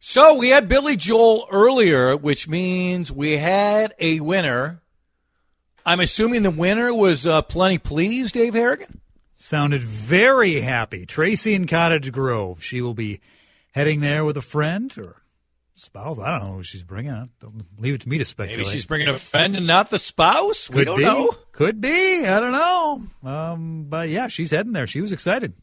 So 0.00 0.38
we 0.38 0.50
had 0.50 0.68
Billy 0.68 0.96
Joel 0.96 1.48
earlier, 1.50 2.16
which 2.16 2.48
means 2.48 3.10
we 3.10 3.32
had 3.32 3.94
a 3.98 4.20
winner. 4.20 4.80
I'm 5.84 6.00
assuming 6.00 6.42
the 6.42 6.50
winner 6.50 6.94
was 6.94 7.26
uh, 7.26 7.42
plenty 7.42 7.78
pleased, 7.78 8.34
Dave 8.34 8.54
Harrigan. 8.54 9.00
Sounded 9.36 9.82
very 9.82 10.60
happy. 10.60 11.06
Tracy 11.06 11.54
in 11.54 11.66
Cottage 11.66 12.12
Grove. 12.12 12.62
She 12.62 12.80
will 12.80 12.94
be 12.94 13.20
heading 13.72 14.00
there 14.00 14.24
with 14.24 14.36
a 14.36 14.42
friend 14.42 14.94
or 14.98 15.22
spouse. 15.74 16.18
I 16.18 16.30
don't 16.30 16.46
know 16.46 16.56
who 16.56 16.62
she's 16.62 16.82
bringing. 16.82 17.30
Don't 17.40 17.64
leave 17.78 17.94
it 17.94 18.00
to 18.02 18.08
me 18.08 18.18
to 18.18 18.24
speculate. 18.24 18.58
Maybe 18.58 18.70
she's 18.70 18.86
bringing 18.86 19.08
a 19.08 19.18
friend 19.18 19.56
and 19.56 19.66
not 19.66 19.90
the 19.90 19.98
spouse. 19.98 20.68
Could 20.68 20.76
we 20.76 20.84
don't 20.84 20.98
be. 20.98 21.04
know. 21.04 21.34
Could 21.52 21.80
be. 21.80 22.26
I 22.26 22.40
don't 22.40 22.52
know. 22.52 23.30
Um, 23.30 23.86
but 23.88 24.08
yeah, 24.08 24.28
she's 24.28 24.50
heading 24.50 24.72
there. 24.72 24.86
She 24.86 25.00
was 25.00 25.12
excited. 25.12 25.54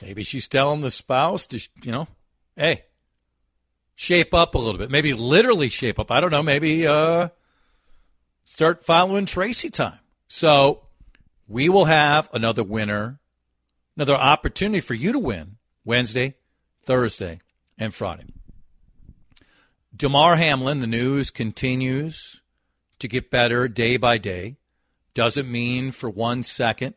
Maybe 0.00 0.22
she's 0.22 0.48
telling 0.48 0.80
the 0.80 0.90
spouse 0.90 1.46
to, 1.46 1.60
you 1.84 1.92
know, 1.92 2.08
hey, 2.56 2.84
shape 4.02 4.34
up 4.34 4.56
a 4.56 4.58
little 4.58 4.78
bit. 4.78 4.90
Maybe 4.90 5.12
literally 5.12 5.68
shape 5.68 6.00
up. 6.00 6.10
I 6.10 6.18
don't 6.18 6.32
know. 6.32 6.42
Maybe 6.42 6.84
uh, 6.88 7.28
start 8.44 8.84
following 8.84 9.26
Tracy 9.26 9.70
time. 9.70 10.00
So 10.26 10.86
we 11.46 11.68
will 11.68 11.84
have 11.84 12.28
another 12.32 12.64
winner, 12.64 13.20
another 13.96 14.16
opportunity 14.16 14.80
for 14.80 14.94
you 14.94 15.12
to 15.12 15.20
win 15.20 15.56
Wednesday, 15.84 16.34
Thursday, 16.82 17.38
and 17.78 17.94
Friday. 17.94 18.26
Damar 19.94 20.34
Hamlin, 20.34 20.80
the 20.80 20.88
news 20.88 21.30
continues 21.30 22.42
to 22.98 23.06
get 23.06 23.30
better 23.30 23.68
day 23.68 23.98
by 23.98 24.18
day. 24.18 24.56
Doesn't 25.14 25.48
mean 25.48 25.92
for 25.92 26.10
one 26.10 26.42
second 26.42 26.94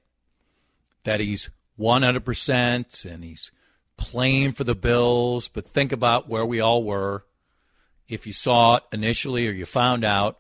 that 1.04 1.20
he's 1.20 1.52
100% 1.80 3.06
and 3.06 3.24
he's 3.24 3.52
playing 3.98 4.54
for 4.54 4.64
the 4.64 4.76
Bills, 4.76 5.48
but 5.48 5.68
think 5.68 5.92
about 5.92 6.28
where 6.30 6.46
we 6.46 6.60
all 6.60 6.84
were 6.84 7.26
if 8.08 8.28
you 8.28 8.34
saw 8.34 8.76
it 8.76 8.84
initially 8.92 9.48
or 9.48 9.52
you 9.52 9.66
found 9.66 10.04
out 10.04 10.40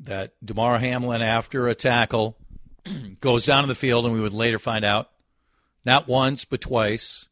that 0.00 0.32
Damar 0.44 0.78
Hamlin, 0.78 1.20
after 1.20 1.68
a 1.68 1.74
tackle, 1.74 2.36
goes 3.20 3.46
down 3.46 3.62
to 3.62 3.68
the 3.68 3.74
field, 3.74 4.06
and 4.06 4.14
we 4.14 4.20
would 4.20 4.32
later 4.32 4.58
find 4.58 4.84
out, 4.84 5.10
not 5.84 6.08
once, 6.08 6.44
but 6.44 6.60
twice, 6.60 7.28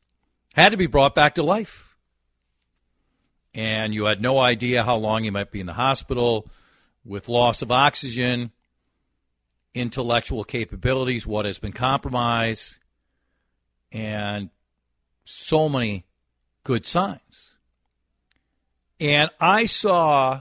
had 0.54 0.70
to 0.70 0.76
be 0.76 0.86
brought 0.86 1.14
back 1.14 1.36
to 1.36 1.42
life. 1.42 1.96
And 3.54 3.94
you 3.94 4.04
had 4.04 4.20
no 4.20 4.38
idea 4.38 4.84
how 4.84 4.96
long 4.96 5.24
he 5.24 5.30
might 5.30 5.50
be 5.50 5.60
in 5.60 5.66
the 5.66 5.72
hospital 5.72 6.48
with 7.04 7.28
loss 7.28 7.62
of 7.62 7.72
oxygen, 7.72 8.52
intellectual 9.74 10.44
capabilities, 10.44 11.26
what 11.26 11.46
has 11.46 11.58
been 11.58 11.72
compromised, 11.72 12.78
and 13.90 14.50
so 15.30 15.68
many 15.68 16.06
good 16.64 16.86
signs. 16.86 17.54
And 18.98 19.30
I 19.38 19.66
saw 19.66 20.40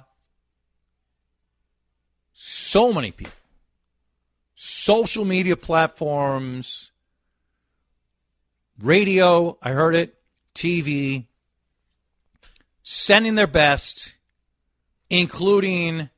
so 2.31 2.93
many 2.93 3.11
people, 3.11 3.33
social 4.55 5.25
media 5.25 5.57
platforms, 5.57 6.91
radio, 8.81 9.57
I 9.61 9.71
heard 9.71 9.93
it, 9.93 10.15
TV, 10.55 11.25
sending 12.81 13.35
their 13.35 13.45
best, 13.45 14.15
including 15.09 16.09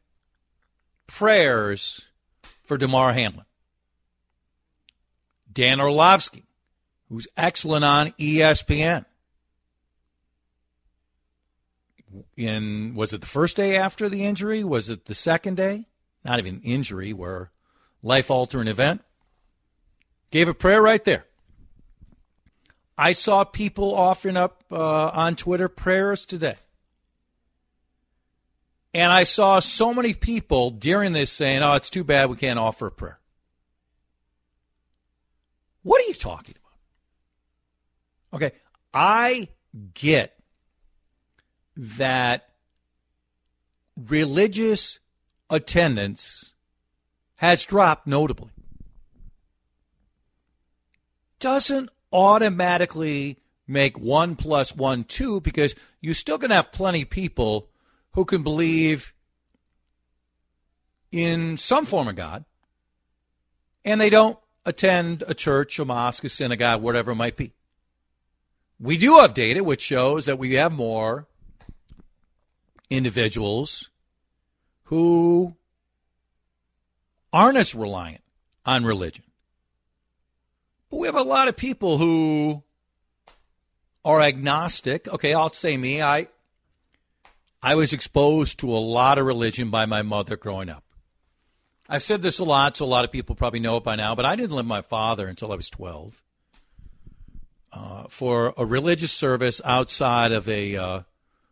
prayers 1.07 2.05
for 2.63 2.77
Damar 2.77 3.13
Hamlin. 3.13 3.45
Dan 5.51 5.81
Orlovsky, 5.81 6.43
who's 7.09 7.27
excellent 7.35 7.83
on 7.83 8.11
ESPN. 8.11 9.05
In 12.37 12.95
was 12.95 13.13
it 13.13 13.21
the 13.21 13.27
first 13.27 13.57
day 13.57 13.75
after 13.75 14.09
the 14.09 14.23
injury? 14.23 14.63
Was 14.63 14.89
it 14.89 15.05
the 15.05 15.15
second 15.15 15.57
day? 15.57 15.85
Not 16.23 16.39
even 16.39 16.61
injury, 16.61 17.13
where 17.13 17.51
life 18.01 18.31
altering 18.31 18.67
event. 18.67 19.01
Gave 20.31 20.47
a 20.47 20.53
prayer 20.53 20.81
right 20.81 21.03
there. 21.03 21.25
I 22.97 23.13
saw 23.13 23.43
people 23.43 23.95
offering 23.95 24.37
up 24.37 24.63
uh, 24.71 25.09
on 25.09 25.35
Twitter 25.35 25.69
prayers 25.69 26.25
today. 26.25 26.55
And 28.93 29.11
I 29.13 29.23
saw 29.23 29.59
so 29.59 29.93
many 29.93 30.13
people 30.13 30.71
during 30.71 31.13
this 31.13 31.31
saying, 31.31 31.61
oh, 31.61 31.75
it's 31.75 31.89
too 31.89 32.03
bad 32.03 32.29
we 32.29 32.35
can't 32.35 32.59
offer 32.59 32.87
a 32.87 32.91
prayer. 32.91 33.19
What 35.83 36.01
are 36.01 36.07
you 36.07 36.13
talking 36.13 36.55
about? 36.57 36.68
Okay, 38.33 38.51
I 38.93 39.49
get 39.93 40.37
that 41.75 42.49
religious 43.95 44.99
attendance 45.49 46.51
has 47.35 47.65
dropped 47.65 48.05
notably. 48.05 48.51
Doesn't 51.39 51.89
automatically 52.11 53.39
make 53.67 53.97
one 53.97 54.35
plus 54.35 54.75
one 54.75 55.03
two 55.03 55.39
because 55.41 55.75
you're 56.01 56.13
still 56.13 56.37
going 56.37 56.49
to 56.49 56.55
have 56.55 56.71
plenty 56.71 57.03
of 57.03 57.09
people 57.09 57.69
who 58.11 58.25
can 58.25 58.43
believe 58.43 59.13
in 61.11 61.57
some 61.57 61.85
form 61.85 62.07
of 62.07 62.15
God 62.15 62.45
and 63.85 64.01
they 64.01 64.09
don't 64.09 64.37
attend 64.65 65.23
a 65.27 65.33
church, 65.33 65.79
a 65.79 65.85
mosque, 65.85 66.23
a 66.23 66.29
synagogue, 66.29 66.81
whatever 66.81 67.11
it 67.11 67.15
might 67.15 67.37
be. 67.37 67.53
We 68.79 68.97
do 68.97 69.17
have 69.17 69.33
data 69.33 69.63
which 69.63 69.81
shows 69.81 70.25
that 70.25 70.39
we 70.39 70.53
have 70.53 70.71
more 70.71 71.27
individuals 72.89 73.89
who 74.85 75.55
aren't 77.33 77.57
as 77.57 77.75
reliant 77.75 78.23
on 78.65 78.85
religion. 78.85 79.25
But 80.89 80.97
we 80.97 81.07
have 81.07 81.15
a 81.15 81.23
lot 81.23 81.47
of 81.47 81.57
people 81.57 81.97
who 81.97 82.63
are 84.03 84.21
agnostic. 84.21 85.07
Okay, 85.07 85.33
I'll 85.33 85.53
say 85.53 85.77
me. 85.77 86.01
I 86.01 86.27
I 87.61 87.75
was 87.75 87.91
exposed 87.91 88.59
to 88.59 88.71
a 88.71 88.79
lot 88.79 89.17
of 89.17 89.25
religion 89.25 89.69
by 89.69 89.85
my 89.85 90.01
mother 90.01 90.37
growing 90.37 90.69
up. 90.69 90.85
I've 91.89 92.03
said 92.03 92.21
this 92.21 92.39
a 92.39 92.43
lot, 92.45 92.77
so 92.77 92.85
a 92.85 92.87
lot 92.87 93.03
of 93.03 93.11
people 93.11 93.35
probably 93.35 93.59
know 93.59 93.77
it 93.77 93.83
by 93.83 93.95
now, 93.95 94.15
but 94.15 94.25
I 94.25 94.35
didn't 94.35 94.51
live 94.51 94.65
with 94.65 94.69
my 94.69 94.81
father 94.81 95.27
until 95.27 95.51
I 95.51 95.55
was 95.55 95.69
12. 95.69 96.21
Uh, 97.71 98.03
for 98.09 98.53
a 98.57 98.65
religious 98.65 99.11
service 99.11 99.61
outside 99.63 100.31
of 100.31 100.49
a 100.49 100.75
uh, 100.75 101.01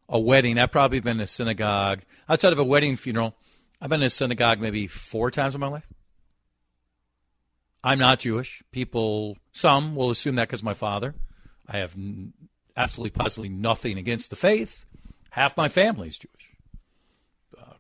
a 0.10 0.20
wedding, 0.20 0.58
I've 0.58 0.72
probably 0.72 1.00
been 1.00 1.18
to 1.18 1.24
a 1.24 1.28
synagogue. 1.28 2.02
Outside 2.28 2.54
of 2.54 2.60
a 2.60 2.64
wedding 2.64 2.96
funeral, 2.96 3.36
I've 3.80 3.90
been 3.90 4.00
to 4.00 4.08
a 4.08 4.10
synagogue 4.10 4.60
maybe 4.60 4.88
four 4.88 5.30
times 5.30 5.54
in 5.54 5.62
my 5.62 5.68
life. 5.68 5.88
I'm 7.84 8.00
not 8.00 8.20
Jewish. 8.20 8.64
People, 8.72 9.38
some 9.52 9.96
will 9.96 10.10
assume 10.10 10.36
that 10.36 10.48
because 10.48 10.64
my 10.64 10.74
father. 10.74 11.14
I 11.68 11.78
have 11.78 11.94
n- 11.94 12.34
absolutely, 12.76 13.12
positively 13.12 13.50
nothing 13.50 13.98
against 13.98 14.30
the 14.30 14.36
faith. 14.36 14.86
Half 15.32 15.56
my 15.56 15.70
family 15.70 16.08
is 16.08 16.18
Jewish. 16.18 16.52
Uh, 17.58 17.74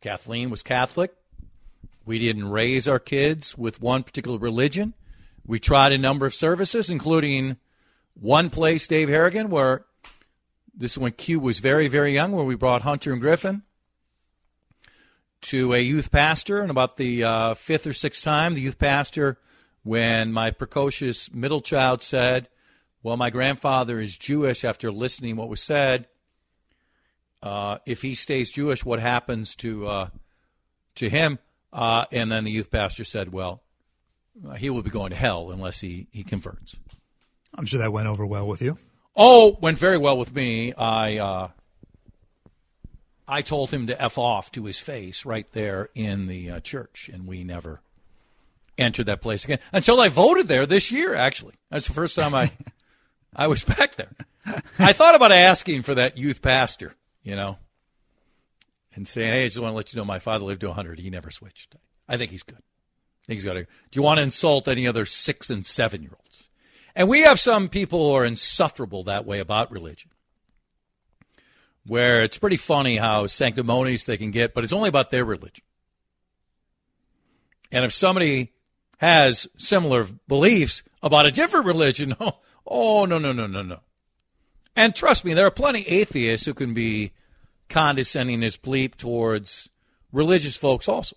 Kathleen 0.00 0.50
was 0.50 0.62
Catholic. 0.62 1.14
We 2.04 2.18
didn't 2.18 2.50
raise 2.50 2.86
our 2.88 2.98
kids 2.98 3.56
with 3.56 3.80
one 3.80 4.02
particular 4.02 4.38
religion. 4.38 4.94
We 5.50 5.58
tried 5.58 5.90
a 5.90 5.98
number 5.98 6.26
of 6.26 6.32
services, 6.32 6.90
including 6.90 7.56
one 8.14 8.50
place, 8.50 8.86
Dave 8.86 9.08
Harrigan, 9.08 9.50
where 9.50 9.84
this 10.72 10.92
is 10.92 10.98
when 10.98 11.10
Q 11.10 11.40
was 11.40 11.58
very, 11.58 11.88
very 11.88 12.12
young, 12.12 12.30
where 12.30 12.44
we 12.44 12.54
brought 12.54 12.82
Hunter 12.82 13.12
and 13.12 13.20
Griffin 13.20 13.64
to 15.40 15.74
a 15.74 15.80
youth 15.80 16.12
pastor. 16.12 16.60
And 16.60 16.70
about 16.70 16.98
the 16.98 17.24
uh, 17.24 17.54
fifth 17.54 17.88
or 17.88 17.92
sixth 17.92 18.22
time, 18.22 18.54
the 18.54 18.60
youth 18.60 18.78
pastor, 18.78 19.38
when 19.82 20.32
my 20.32 20.52
precocious 20.52 21.34
middle 21.34 21.60
child 21.60 22.04
said, 22.04 22.48
Well, 23.02 23.16
my 23.16 23.30
grandfather 23.30 23.98
is 23.98 24.16
Jewish, 24.16 24.64
after 24.64 24.92
listening 24.92 25.34
what 25.34 25.48
was 25.48 25.60
said, 25.60 26.06
uh, 27.42 27.78
if 27.86 28.02
he 28.02 28.14
stays 28.14 28.52
Jewish, 28.52 28.84
what 28.84 29.00
happens 29.00 29.56
to 29.56 29.88
uh, 29.88 30.08
to 30.94 31.10
him? 31.10 31.40
Uh, 31.72 32.04
and 32.12 32.30
then 32.30 32.44
the 32.44 32.52
youth 32.52 32.70
pastor 32.70 33.02
said, 33.02 33.32
"Well, 33.32 33.64
he 34.56 34.70
will 34.70 34.82
be 34.82 34.90
going 34.90 35.10
to 35.10 35.16
hell 35.16 35.50
unless 35.50 35.80
he 35.80 36.06
he 36.10 36.22
converts." 36.22 36.76
I'm 37.54 37.64
sure 37.66 37.80
that 37.80 37.92
went 37.92 38.08
over 38.08 38.24
well 38.24 38.46
with 38.46 38.62
you. 38.62 38.78
Oh, 39.16 39.58
went 39.60 39.78
very 39.78 39.98
well 39.98 40.16
with 40.16 40.34
me. 40.34 40.72
I 40.74 41.18
uh, 41.18 41.48
I 43.26 43.42
told 43.42 43.70
him 43.70 43.86
to 43.86 44.00
f 44.00 44.18
off 44.18 44.50
to 44.52 44.64
his 44.64 44.78
face 44.78 45.24
right 45.24 45.50
there 45.52 45.88
in 45.94 46.26
the 46.26 46.50
uh, 46.50 46.60
church, 46.60 47.10
and 47.12 47.26
we 47.26 47.44
never 47.44 47.80
entered 48.78 49.06
that 49.06 49.20
place 49.20 49.44
again 49.44 49.58
until 49.72 50.00
I 50.00 50.08
voted 50.08 50.48
there 50.48 50.66
this 50.66 50.90
year. 50.90 51.14
Actually, 51.14 51.54
that's 51.70 51.86
the 51.86 51.92
first 51.92 52.16
time 52.16 52.34
I 52.34 52.52
I 53.36 53.46
was 53.46 53.62
back 53.62 53.96
there. 53.96 54.12
I 54.78 54.92
thought 54.92 55.14
about 55.14 55.32
asking 55.32 55.82
for 55.82 55.94
that 55.94 56.16
youth 56.16 56.42
pastor, 56.42 56.94
you 57.22 57.36
know, 57.36 57.58
and 58.94 59.06
saying, 59.06 59.32
"Hey, 59.32 59.44
I 59.44 59.48
just 59.48 59.60
want 59.60 59.72
to 59.72 59.76
let 59.76 59.92
you 59.92 59.98
know 59.98 60.04
my 60.04 60.18
father 60.18 60.44
lived 60.44 60.62
to 60.62 60.68
100. 60.68 60.98
He 60.98 61.10
never 61.10 61.30
switched. 61.30 61.76
I 62.08 62.16
think 62.16 62.30
he's 62.30 62.42
good. 62.42 62.62
He's 63.28 63.44
got 63.44 63.54
to. 63.54 63.62
Do 63.64 63.68
you 63.92 64.02
want 64.02 64.18
to 64.18 64.24
insult 64.24 64.68
any 64.68 64.86
other 64.86 65.06
six 65.06 65.50
and 65.50 65.64
seven 65.64 66.02
year 66.02 66.12
olds?" 66.18 66.48
And 66.94 67.08
we 67.08 67.20
have 67.20 67.38
some 67.38 67.68
people 67.68 68.08
who 68.08 68.14
are 68.14 68.24
insufferable 68.24 69.04
that 69.04 69.24
way 69.26 69.38
about 69.38 69.70
religion. 69.70 70.10
where 71.86 72.22
it's 72.22 72.38
pretty 72.38 72.58
funny 72.58 72.96
how 72.96 73.26
sanctimonious 73.26 74.04
they 74.04 74.16
can 74.18 74.30
get, 74.30 74.52
but 74.54 74.62
it's 74.64 74.72
only 74.72 74.88
about 74.88 75.10
their 75.10 75.24
religion. 75.24 75.64
And 77.72 77.84
if 77.84 77.92
somebody 77.92 78.52
has 78.98 79.48
similar 79.56 80.06
beliefs 80.28 80.82
about 81.02 81.26
a 81.26 81.30
different 81.30 81.66
religion, 81.66 82.14
oh, 82.20 82.38
oh 82.66 83.06
no, 83.06 83.18
no, 83.18 83.32
no, 83.32 83.46
no, 83.46 83.62
no. 83.62 83.80
And 84.76 84.94
trust 84.94 85.24
me, 85.24 85.34
there 85.34 85.46
are 85.46 85.50
plenty 85.50 85.86
atheists 85.88 86.46
who 86.46 86.54
can 86.54 86.74
be 86.74 87.12
condescending 87.68 88.42
as 88.42 88.56
bleep 88.56 88.96
towards 88.96 89.68
religious 90.12 90.56
folks 90.56 90.86
also. 90.88 91.16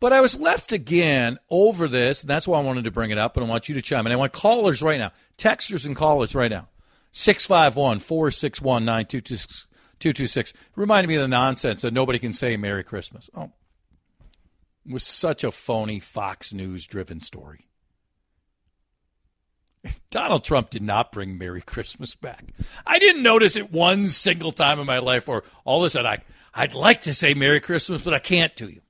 But 0.00 0.12
I 0.12 0.20
was 0.20 0.38
left 0.38 0.72
again 0.72 1.38
over 1.50 1.88
this, 1.88 2.22
and 2.22 2.30
that's 2.30 2.46
why 2.46 2.58
I 2.58 2.62
wanted 2.62 2.84
to 2.84 2.90
bring 2.90 3.10
it 3.10 3.18
up, 3.18 3.36
and 3.36 3.44
I 3.44 3.48
want 3.48 3.68
you 3.68 3.74
to 3.74 3.82
chime 3.82 4.06
in. 4.06 4.12
I 4.12 4.16
want 4.16 4.32
callers 4.32 4.80
right 4.80 4.98
now, 4.98 5.12
texters 5.36 5.84
and 5.84 5.96
callers 5.96 6.34
right 6.34 6.50
now. 6.50 6.68
651 7.12 7.98
461 8.00 8.84
9226. 8.84 10.52
Reminded 10.76 11.08
me 11.08 11.16
of 11.16 11.22
the 11.22 11.28
nonsense 11.28 11.82
that 11.82 11.92
nobody 11.92 12.18
can 12.18 12.32
say 12.32 12.56
Merry 12.56 12.84
Christmas. 12.84 13.28
Oh, 13.34 13.50
it 14.86 14.92
was 14.92 15.02
such 15.02 15.42
a 15.42 15.50
phony 15.50 15.98
Fox 15.98 16.54
News 16.54 16.86
driven 16.86 17.20
story. 17.20 17.66
Donald 20.10 20.44
Trump 20.44 20.70
did 20.70 20.82
not 20.82 21.10
bring 21.10 21.38
Merry 21.38 21.62
Christmas 21.62 22.14
back. 22.14 22.44
I 22.86 22.98
didn't 23.00 23.22
notice 23.22 23.56
it 23.56 23.72
one 23.72 24.06
single 24.06 24.52
time 24.52 24.78
in 24.78 24.86
my 24.86 24.98
life, 24.98 25.28
or 25.28 25.42
all 25.64 25.82
of 25.82 25.86
a 25.86 25.90
sudden 25.90 26.10
I, 26.10 26.18
I'd 26.54 26.74
like 26.74 27.02
to 27.02 27.14
say 27.14 27.34
Merry 27.34 27.60
Christmas, 27.60 28.02
but 28.02 28.14
I 28.14 28.20
can't 28.20 28.54
to 28.56 28.68
you. 28.68 28.80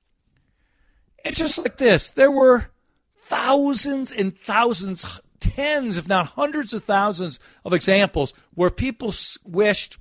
And 1.25 1.35
just 1.35 1.57
like 1.57 1.77
this, 1.77 2.09
there 2.09 2.31
were 2.31 2.69
thousands 3.15 4.11
and 4.11 4.37
thousands, 4.37 5.21
tens, 5.39 5.97
if 5.97 6.07
not 6.07 6.27
hundreds 6.27 6.73
of 6.73 6.83
thousands 6.83 7.39
of 7.63 7.73
examples 7.73 8.33
where 8.53 8.69
people 8.69 9.13
wished 9.43 9.97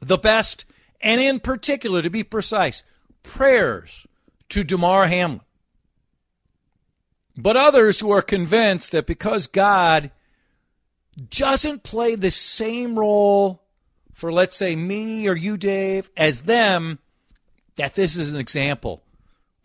the 0.00 0.18
best, 0.18 0.64
and 1.00 1.20
in 1.20 1.40
particular, 1.40 2.02
to 2.02 2.10
be 2.10 2.24
precise, 2.24 2.82
prayers 3.22 4.06
to 4.48 4.64
Damar 4.64 5.06
Hamlin. 5.06 5.40
But 7.36 7.56
others 7.56 8.00
who 8.00 8.10
are 8.10 8.22
convinced 8.22 8.92
that 8.92 9.06
because 9.06 9.46
God 9.46 10.10
doesn't 11.30 11.82
play 11.82 12.14
the 12.14 12.30
same 12.30 12.98
role 12.98 13.62
for, 14.12 14.32
let's 14.32 14.56
say, 14.56 14.76
me 14.76 15.28
or 15.28 15.36
you, 15.36 15.58
Dave, 15.58 16.10
as 16.16 16.42
them, 16.42 16.98
that 17.76 17.94
this 17.94 18.16
is 18.16 18.32
an 18.32 18.40
example 18.40 19.02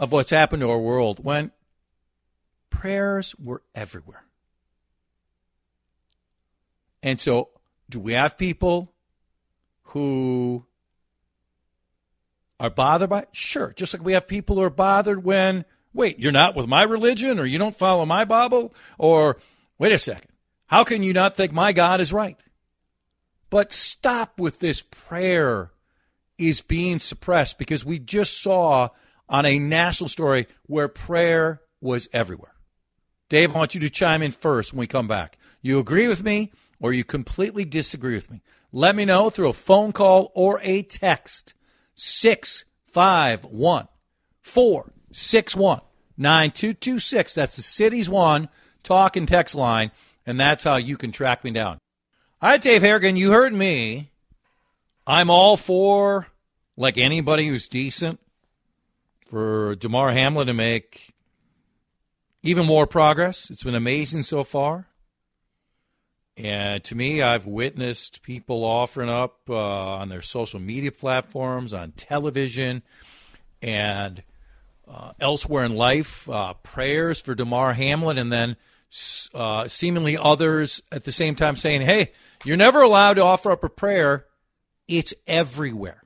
of 0.01 0.12
what's 0.12 0.31
happened 0.31 0.62
to 0.62 0.69
our 0.69 0.80
world 0.80 1.24
when 1.24 1.51
prayers 2.71 3.36
were 3.38 3.62
everywhere. 3.75 4.25
And 7.03 7.19
so, 7.19 7.50
do 7.88 8.00
we 8.00 8.13
have 8.13 8.38
people 8.38 8.94
who 9.83 10.65
are 12.59 12.71
bothered 12.71 13.12
by 13.12 13.21
it? 13.21 13.30
Sure. 13.31 13.74
Just 13.75 13.94
like 13.94 14.03
we 14.03 14.13
have 14.13 14.27
people 14.27 14.56
who 14.56 14.63
are 14.63 14.71
bothered 14.71 15.24
when, 15.24 15.65
wait, 15.94 16.19
you're 16.19 16.31
not 16.31 16.56
with 16.56 16.68
my 16.68 16.81
religion 16.81 17.38
or 17.39 17.45
you 17.45 17.59
don't 17.59 17.77
follow 17.77 18.06
my 18.06 18.25
Bible 18.25 18.74
or, 18.98 19.38
wait 19.77 19.92
a 19.92 20.00
second, 20.00 20.31
how 20.65 20.83
can 20.83 21.03
you 21.03 21.13
not 21.13 21.38
think 21.38 21.51
my 21.51 21.74
God 21.74 22.01
is 22.01 22.12
right? 22.12 22.44
But 23.51 23.71
stop 23.71 24.39
with 24.39 24.59
this 24.59 24.81
prayer 24.81 25.71
is 26.39 26.62
being 26.62 26.98
suppressed 26.98 27.59
because 27.59 27.86
we 27.86 28.00
just 28.00 28.42
saw 28.42 28.89
on 29.30 29.46
a 29.46 29.60
national 29.60 30.10
story 30.10 30.48
where 30.68 30.88
prayer 30.88 31.62
was 31.80 32.08
everywhere. 32.14 32.54
Dave, 33.30 33.56
I 33.56 33.58
want 33.58 33.76
you 33.76 33.82
to 33.82 33.90
chime 33.90 34.22
in 34.22 34.32
first 34.32 34.74
when 34.74 34.80
we 34.80 34.88
come 34.88 35.08
back. 35.08 35.38
You 35.62 35.80
agree 35.80 36.08
with 36.08 36.24
me 36.24 36.52
or 36.80 36.92
you 36.92 37.04
completely 37.04 37.64
disagree 37.64 38.16
with 38.16 38.30
me? 38.30 38.42
Let 38.72 38.96
me 38.96 39.06
know 39.06 39.30
through 39.30 39.50
a 39.50 39.54
phone 39.54 39.92
call 39.92 40.32
or 40.36 40.60
a 40.64 40.84
text. 40.84 41.54
651 41.96 43.88
461 44.42 45.82
9226. 46.18 47.34
That's 47.34 47.56
the 47.56 47.62
city's 47.62 48.10
one 48.10 48.50
talk 48.84 49.16
and 49.16 49.28
text 49.28 49.56
line, 49.56 49.92
and 50.26 50.40
that's 50.40 50.64
how 50.64 50.76
you 50.76 50.98
can 50.98 51.12
track 51.12 51.44
me 51.44 51.52
down. 51.52 51.78
All 52.42 52.50
right, 52.50 52.62
Dave 52.62 52.82
Harrigan, 52.82 53.18
you 53.18 53.32
heard 53.32 53.54
me. 53.54 54.12
I'm 55.06 55.30
all 55.30 55.58
for, 55.58 56.28
like 56.76 56.98
anybody 56.98 57.48
who's 57.48 57.68
decent, 57.68 58.20
for 59.31 59.75
Damar 59.75 60.12
Hamlin 60.12 60.48
to 60.48 60.54
make 60.54 61.13
even 62.44 62.66
more 62.66 62.86
progress. 62.86 63.50
It's 63.50 63.63
been 63.63 63.75
amazing 63.75 64.24
so 64.24 64.44
far. 64.44 64.88
And 66.36 66.83
to 66.83 66.95
me, 66.95 67.22
I've 67.22 67.45
witnessed 67.45 68.24
people 68.24 68.66
offering 68.66 69.07
up 69.07 69.39
uh, 69.50 69.56
on 69.56 70.10
their 70.10 70.22
social 70.22 70.60
media 70.60 70.92
platforms, 70.92 71.74
on 71.74 71.94
television, 71.94 72.83
and 73.62 74.22
uh, 74.86 75.13
elsewhere 75.22 75.63
in 75.63 75.77
life 75.77 76.30
uh, 76.30 76.54
prayers 76.56 77.22
for 77.22 77.34
Damar 77.34 77.72
Hamlin, 77.72 78.18
and 78.18 78.34
then 78.34 78.57
uh, 79.34 79.66
seemingly 79.69 80.18
others 80.18 80.81
at 80.92 81.06
the 81.06 81.13
same 81.13 81.36
time 81.36 81.56
saying, 81.56 81.81
hey, 81.81 82.12
you're 82.44 82.57
never 82.57 82.81
allowed 82.81 83.13
to 83.13 83.24
offer 83.24 83.51
up 83.51 83.63
a 83.63 83.69
prayer. 83.69 84.25
It's 84.89 85.13
everywhere. 85.25 86.04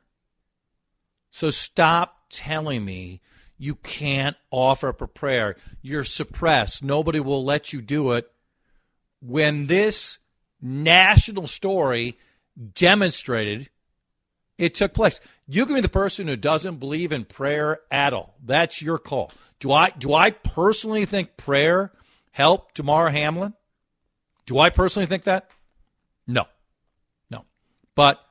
So 1.31 1.50
stop 1.50 2.15
telling 2.36 2.84
me 2.84 3.22
you 3.58 3.76
can't 3.76 4.36
offer 4.52 4.90
up 4.90 5.02
a 5.02 5.08
prayer. 5.08 5.56
You're 5.82 6.04
suppressed. 6.04 6.84
Nobody 6.84 7.20
will 7.20 7.44
let 7.44 7.74
you 7.74 7.82
do 7.82 8.12
it. 8.12 8.30
When 9.22 9.68
this 9.68 10.20
national 10.62 11.48
story 11.48 12.18
demonstrated 12.74 13.70
it 14.58 14.74
took 14.74 14.94
place. 14.94 15.20
You 15.48 15.66
can 15.66 15.76
be 15.76 15.82
the 15.82 15.90
person 15.90 16.28
who 16.28 16.36
doesn't 16.36 16.78
believe 16.78 17.12
in 17.12 17.26
prayer 17.26 17.80
at 17.92 18.14
all. 18.14 18.36
That's 18.44 18.81
your 18.81 18.98
call. 18.98 19.31
Do 19.60 19.72
I 19.72 19.90
do 19.90 20.14
I 20.14 20.31
personally 20.31 21.06
think 21.06 21.38
prayer 21.38 21.92
helped 22.31 22.76
Damar 22.76 23.10
Hamlin? 23.10 23.54
Do 24.46 24.60
I 24.60 24.70
personally 24.70 25.08
think 25.08 25.24
that? 25.24 25.50
No. 26.28 26.46
No. 27.30 27.46
But 27.96 28.22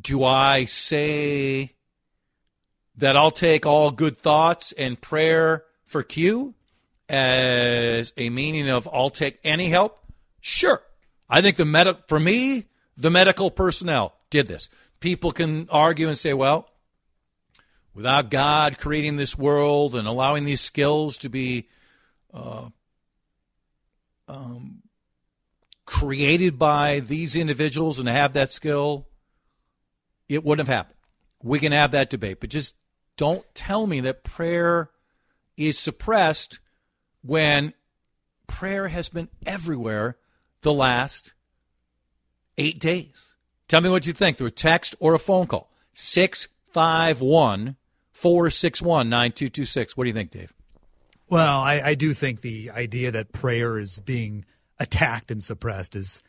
do 0.00 0.24
I 0.24 0.64
say 0.66 1.72
that 2.96 3.16
I'll 3.16 3.30
take 3.30 3.66
all 3.66 3.90
good 3.90 4.16
thoughts 4.16 4.72
and 4.72 5.00
prayer 5.00 5.64
for 5.84 6.02
Q 6.02 6.54
as 7.08 8.12
a 8.16 8.30
meaning 8.30 8.68
of 8.68 8.88
I'll 8.92 9.10
take 9.10 9.38
any 9.42 9.68
help? 9.68 9.98
Sure. 10.40 10.82
I 11.28 11.42
think 11.42 11.56
the 11.56 11.64
med- 11.64 11.98
for 12.08 12.20
me, 12.20 12.66
the 12.96 13.10
medical 13.10 13.50
personnel 13.50 14.14
did 14.30 14.46
this. 14.46 14.68
People 15.00 15.32
can 15.32 15.68
argue 15.70 16.08
and 16.08 16.18
say, 16.18 16.34
well, 16.34 16.68
without 17.94 18.30
God 18.30 18.78
creating 18.78 19.16
this 19.16 19.36
world 19.36 19.94
and 19.94 20.06
allowing 20.06 20.44
these 20.44 20.60
skills 20.60 21.18
to 21.18 21.28
be 21.28 21.68
uh, 22.32 22.68
um, 24.28 24.82
created 25.84 26.58
by 26.58 27.00
these 27.00 27.34
individuals 27.34 27.98
and 27.98 28.08
have 28.08 28.34
that 28.34 28.52
skill, 28.52 29.08
it 30.28 30.44
wouldn't 30.44 30.68
have 30.68 30.76
happened. 30.76 30.96
We 31.42 31.58
can 31.58 31.72
have 31.72 31.90
that 31.92 32.10
debate, 32.10 32.38
but 32.40 32.50
just 32.50 32.76
don't 33.20 33.54
tell 33.54 33.86
me 33.86 34.00
that 34.00 34.24
prayer 34.24 34.88
is 35.58 35.78
suppressed 35.78 36.58
when 37.22 37.74
prayer 38.46 38.88
has 38.88 39.10
been 39.10 39.28
everywhere 39.44 40.16
the 40.62 40.72
last 40.72 41.34
eight 42.56 42.80
days. 42.80 43.34
Tell 43.68 43.82
me 43.82 43.90
what 43.90 44.06
you 44.06 44.14
think 44.14 44.38
through 44.38 44.46
a 44.46 44.50
text 44.50 44.96
or 45.00 45.12
a 45.12 45.18
phone 45.18 45.46
call. 45.46 45.70
651 45.92 47.76
461 48.10 49.10
9226. 49.10 49.98
What 49.98 50.04
do 50.04 50.08
you 50.08 50.14
think, 50.14 50.30
Dave? 50.30 50.54
Well, 51.28 51.60
I, 51.60 51.82
I 51.84 51.94
do 51.96 52.14
think 52.14 52.40
the 52.40 52.70
idea 52.70 53.10
that 53.10 53.32
prayer 53.34 53.78
is 53.78 53.98
being 53.98 54.46
attacked 54.78 55.30
and 55.30 55.44
suppressed 55.44 55.94
is 55.94 56.22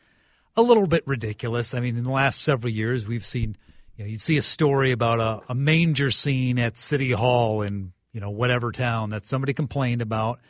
a 0.58 0.62
little 0.62 0.86
bit 0.86 1.06
ridiculous. 1.06 1.72
I 1.72 1.80
mean, 1.80 1.96
in 1.96 2.04
the 2.04 2.10
last 2.10 2.42
several 2.42 2.70
years, 2.70 3.08
we've 3.08 3.24
seen 3.24 3.56
you 4.02 4.08
know, 4.08 4.10
you'd 4.10 4.20
see 4.20 4.36
a 4.36 4.42
story 4.42 4.90
about 4.90 5.20
a, 5.20 5.52
a 5.52 5.54
manger 5.54 6.10
scene 6.10 6.58
at 6.58 6.76
City 6.76 7.12
Hall 7.12 7.62
in, 7.62 7.92
you 8.12 8.20
know, 8.20 8.30
whatever 8.30 8.72
town 8.72 9.10
that 9.10 9.28
somebody 9.28 9.54
complained 9.54 10.02
about. 10.02 10.40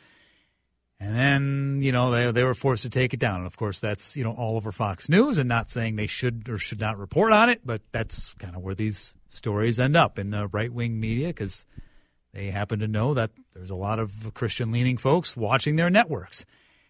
And 0.99 1.15
then, 1.15 1.77
you 1.79 1.91
know, 1.91 2.11
they, 2.11 2.31
they 2.31 2.43
were 2.43 2.55
forced 2.55 2.83
to 2.83 2.89
take 2.89 3.13
it 3.13 3.19
down. 3.19 3.37
And 3.37 3.45
of 3.45 3.55
course, 3.55 3.79
that's, 3.79 4.15
you 4.15 4.23
know, 4.23 4.31
all 4.31 4.55
over 4.55 4.71
Fox 4.71 5.07
News 5.07 5.37
and 5.37 5.47
not 5.47 5.69
saying 5.69 5.95
they 5.95 6.07
should 6.07 6.49
or 6.49 6.57
should 6.57 6.79
not 6.79 6.97
report 6.97 7.31
on 7.31 7.49
it, 7.49 7.61
but 7.63 7.81
that's 7.91 8.33
kind 8.35 8.55
of 8.55 8.63
where 8.63 8.73
these 8.73 9.13
stories 9.27 9.79
end 9.79 9.95
up 9.95 10.17
in 10.17 10.31
the 10.31 10.47
right 10.47 10.73
wing 10.73 10.99
media 10.99 11.27
because 11.27 11.65
they 12.33 12.49
happen 12.49 12.79
to 12.79 12.87
know 12.87 13.13
that 13.13 13.31
there's 13.53 13.69
a 13.69 13.75
lot 13.75 13.99
of 13.99 14.33
Christian 14.33 14.71
leaning 14.71 14.97
folks 14.97 15.37
watching 15.37 15.75
their 15.75 15.91
networks. 15.91 16.45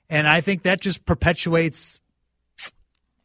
And 0.10 0.28
I 0.28 0.40
think 0.40 0.64
that 0.64 0.80
just 0.80 1.06
perpetuates 1.06 2.00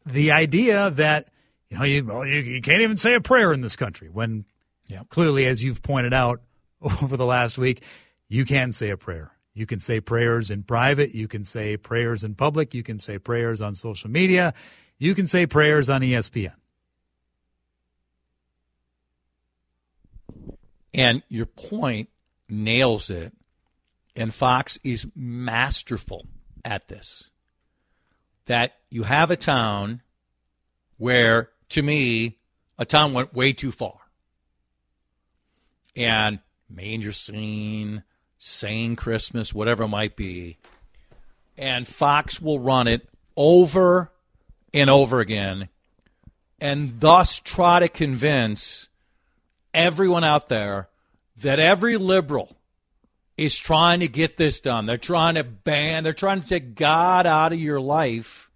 the 0.05 0.31
idea 0.31 0.89
that 0.91 1.29
you 1.69 1.77
know, 1.77 1.83
you, 1.83 2.05
well, 2.05 2.25
you, 2.25 2.39
you 2.39 2.61
can't 2.61 2.81
even 2.81 2.97
say 2.97 3.13
a 3.13 3.21
prayer 3.21 3.53
in 3.53 3.61
this 3.61 3.75
country 3.75 4.09
when 4.09 4.45
clearly, 5.09 5.45
as 5.45 5.63
you've 5.63 5.81
pointed 5.81 6.13
out 6.13 6.41
over 6.81 7.17
the 7.17 7.25
last 7.25 7.57
week, 7.57 7.83
you 8.27 8.45
can 8.45 8.71
say 8.71 8.89
a 8.89 8.97
prayer. 8.97 9.31
You 9.53 9.65
can 9.65 9.79
say 9.79 9.99
prayers 9.99 10.49
in 10.49 10.63
private. 10.63 11.13
You 11.13 11.27
can 11.27 11.43
say 11.43 11.75
prayers 11.75 12.23
in 12.23 12.35
public. 12.35 12.73
You 12.73 12.83
can 12.83 12.99
say 12.99 13.17
prayers 13.17 13.61
on 13.61 13.75
social 13.75 14.09
media. 14.09 14.53
You 14.97 15.15
can 15.15 15.27
say 15.27 15.45
prayers 15.45 15.89
on 15.89 16.01
ESPN. 16.01 16.53
And 20.93 21.23
your 21.29 21.45
point 21.45 22.09
nails 22.47 23.09
it. 23.09 23.33
And 24.15 24.33
Fox 24.33 24.77
is 24.83 25.07
masterful 25.15 26.25
at 26.65 26.87
this. 26.87 27.29
That 28.45 28.73
you 28.89 29.03
have 29.03 29.31
a 29.31 29.35
town 29.35 30.01
where 30.97 31.49
to 31.69 31.81
me, 31.81 32.37
a 32.77 32.85
town 32.85 33.13
went 33.13 33.33
way 33.33 33.53
too 33.53 33.71
far. 33.71 33.97
And 35.95 36.39
manger 36.69 37.11
scene, 37.11 38.03
saying 38.37 38.95
Christmas, 38.95 39.53
whatever 39.53 39.83
it 39.83 39.89
might 39.89 40.15
be. 40.15 40.57
And 41.57 41.87
Fox 41.87 42.41
will 42.41 42.59
run 42.59 42.87
it 42.87 43.07
over 43.35 44.11
and 44.73 44.89
over 44.89 45.19
again 45.19 45.69
and 46.61 46.99
thus 46.99 47.39
try 47.39 47.79
to 47.79 47.87
convince 47.87 48.89
everyone 49.73 50.23
out 50.23 50.49
there 50.49 50.89
that 51.41 51.59
every 51.59 51.97
liberal 51.97 52.57
is 53.37 53.57
trying 53.57 54.01
to 54.01 54.07
get 54.07 54.37
this 54.37 54.59
done. 54.59 54.85
They're 54.85 54.97
trying 54.97 55.35
to 55.35 55.43
ban, 55.43 56.03
they're 56.03 56.13
trying 56.13 56.41
to 56.41 56.47
take 56.47 56.75
God 56.75 57.25
out 57.25 57.53
of 57.53 57.59
your 57.59 57.79
life. 57.79 58.48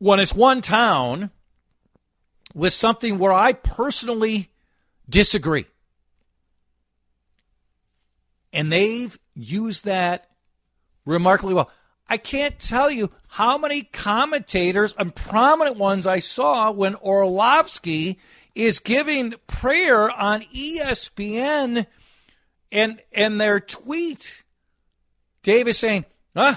When 0.00 0.18
it's 0.18 0.34
one 0.34 0.60
town 0.60 1.30
with 2.52 2.72
something 2.72 3.18
where 3.18 3.32
I 3.32 3.52
personally 3.52 4.50
disagree. 5.08 5.66
And 8.52 8.72
they've 8.72 9.16
used 9.34 9.84
that 9.84 10.28
remarkably 11.04 11.54
well. 11.54 11.70
I 12.08 12.16
can't 12.16 12.58
tell 12.58 12.90
you 12.90 13.12
how 13.28 13.56
many 13.56 13.82
commentators 13.82 14.94
and 14.98 15.14
prominent 15.14 15.76
ones 15.76 16.06
I 16.08 16.18
saw 16.18 16.72
when 16.72 16.96
Orlovsky 16.96 18.18
is 18.56 18.80
giving 18.80 19.34
prayer 19.46 20.10
on 20.10 20.42
ESPN 20.42 21.86
and 22.72 23.00
and 23.12 23.40
their 23.40 23.60
tweet. 23.60 24.42
Dave 25.44 25.68
is 25.68 25.78
saying, 25.78 26.04
huh? 26.36 26.56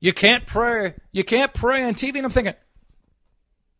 You 0.00 0.12
can't 0.12 0.46
pray. 0.46 0.94
You 1.12 1.24
can't 1.24 1.52
pray 1.52 1.84
on 1.84 1.94
TV. 1.94 2.16
And 2.16 2.24
I'm 2.24 2.30
thinking, 2.30 2.54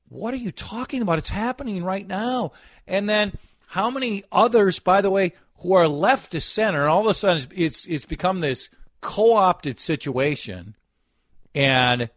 what 0.08 0.34
are 0.34 0.38
you 0.38 0.52
talking 0.52 1.02
about? 1.02 1.18
It's 1.18 1.30
happening 1.30 1.82
right 1.82 2.06
now. 2.06 2.52
And 2.86 3.08
then 3.08 3.36
how 3.68 3.90
many 3.90 4.24
others, 4.30 4.78
by 4.78 5.00
the 5.00 5.10
way, 5.10 5.32
who 5.60 5.72
are 5.72 5.88
left 5.88 6.32
to 6.32 6.40
center, 6.40 6.82
and 6.82 6.90
all 6.90 7.00
of 7.00 7.06
a 7.06 7.14
sudden 7.14 7.46
it's 7.54 7.86
it's 7.86 8.06
become 8.06 8.40
this 8.40 8.70
co-opted 9.00 9.80
situation 9.80 10.74
and 11.54 12.10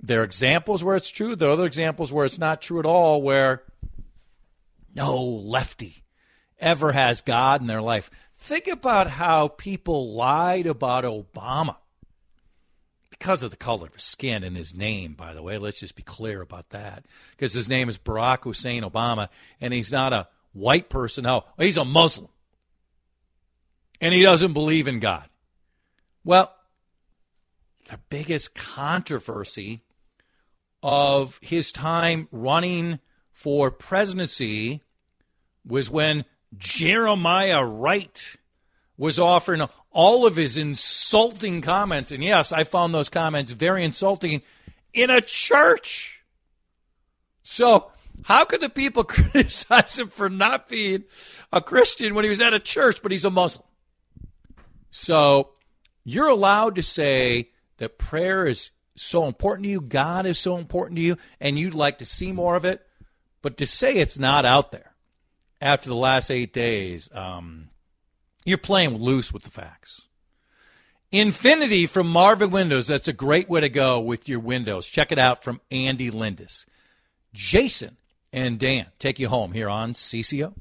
there 0.00 0.20
are 0.20 0.24
examples 0.24 0.84
where 0.84 0.96
it's 0.96 1.10
true. 1.10 1.34
There 1.34 1.48
are 1.48 1.52
other 1.52 1.66
examples 1.66 2.12
where 2.12 2.24
it's 2.24 2.38
not 2.38 2.62
true 2.62 2.78
at 2.78 2.86
all, 2.86 3.20
where 3.20 3.64
no 4.94 5.16
lefty 5.16 6.04
ever 6.60 6.92
has 6.92 7.20
God 7.20 7.60
in 7.60 7.66
their 7.66 7.82
life. 7.82 8.10
Think 8.36 8.68
about 8.68 9.10
how 9.10 9.48
people 9.48 10.14
lied 10.14 10.66
about 10.66 11.04
Obama 11.04 11.76
because 13.10 13.42
of 13.42 13.50
the 13.50 13.56
color 13.56 13.86
of 13.86 13.94
his 13.94 14.04
skin 14.04 14.44
and 14.44 14.56
his 14.56 14.74
name, 14.74 15.14
by 15.14 15.32
the 15.32 15.42
way. 15.42 15.58
Let's 15.58 15.80
just 15.80 15.96
be 15.96 16.02
clear 16.02 16.40
about 16.40 16.70
that. 16.70 17.06
Because 17.30 17.52
his 17.52 17.68
name 17.68 17.88
is 17.88 17.98
Barack 17.98 18.44
Hussein 18.44 18.82
Obama, 18.82 19.28
and 19.60 19.72
he's 19.72 19.92
not 19.92 20.12
a 20.12 20.28
white 20.52 20.88
person. 20.88 21.24
No, 21.24 21.44
he's 21.58 21.76
a 21.76 21.84
Muslim. 21.84 22.28
And 24.00 24.14
he 24.14 24.22
doesn't 24.22 24.52
believe 24.52 24.86
in 24.86 25.00
God. 25.00 25.28
Well, 26.24 26.54
the 27.88 27.98
biggest 28.10 28.54
controversy 28.54 29.80
of 30.82 31.38
his 31.42 31.72
time 31.72 32.28
running 32.30 33.00
for 33.32 33.70
presidency 33.70 34.82
was 35.66 35.90
when 35.90 36.24
Jeremiah 36.56 37.64
Wright 37.64 38.36
was 38.96 39.18
offering 39.18 39.66
all 39.90 40.26
of 40.26 40.36
his 40.36 40.56
insulting 40.56 41.60
comments. 41.60 42.10
And 42.10 42.22
yes, 42.22 42.52
I 42.52 42.64
found 42.64 42.94
those 42.94 43.08
comments 43.08 43.50
very 43.52 43.84
insulting 43.84 44.42
in 44.92 45.10
a 45.10 45.20
church. 45.20 46.22
So, 47.42 47.90
how 48.24 48.44
could 48.44 48.60
the 48.60 48.68
people 48.68 49.04
criticize 49.04 49.98
him 49.98 50.08
for 50.08 50.28
not 50.28 50.68
being 50.68 51.04
a 51.52 51.60
Christian 51.60 52.14
when 52.14 52.24
he 52.24 52.30
was 52.30 52.40
at 52.40 52.54
a 52.54 52.58
church, 52.58 53.02
but 53.02 53.12
he's 53.12 53.24
a 53.24 53.30
Muslim? 53.30 53.66
So, 54.90 55.50
you're 56.04 56.28
allowed 56.28 56.74
to 56.76 56.82
say 56.82 57.50
that 57.78 57.98
prayer 57.98 58.46
is 58.46 58.70
so 58.96 59.26
important 59.26 59.64
to 59.64 59.70
you, 59.70 59.80
God 59.80 60.26
is 60.26 60.38
so 60.38 60.56
important 60.56 60.96
to 60.96 61.02
you, 61.02 61.16
and 61.40 61.58
you'd 61.58 61.74
like 61.74 61.98
to 61.98 62.04
see 62.04 62.32
more 62.32 62.56
of 62.56 62.64
it. 62.64 62.84
But 63.42 63.56
to 63.58 63.66
say 63.66 63.96
it's 63.96 64.18
not 64.18 64.44
out 64.44 64.72
there 64.72 64.94
after 65.60 65.88
the 65.88 65.94
last 65.94 66.30
eight 66.30 66.52
days, 66.52 67.08
um, 67.12 67.68
you're 68.48 68.58
playing 68.58 68.96
loose 68.96 69.32
with 69.32 69.42
the 69.42 69.50
facts. 69.50 70.02
Infinity 71.10 71.86
from 71.86 72.08
Marvin 72.08 72.50
Windows. 72.50 72.86
That's 72.86 73.08
a 73.08 73.12
great 73.12 73.48
way 73.48 73.62
to 73.62 73.68
go 73.68 73.98
with 73.98 74.28
your 74.28 74.40
windows. 74.40 74.88
Check 74.88 75.10
it 75.10 75.18
out 75.18 75.42
from 75.42 75.60
Andy 75.70 76.10
Lindis. 76.10 76.66
Jason 77.32 77.96
and 78.32 78.58
Dan 78.58 78.86
take 78.98 79.18
you 79.18 79.28
home 79.28 79.52
here 79.52 79.68
on 79.68 79.94
CCO. 79.94 80.54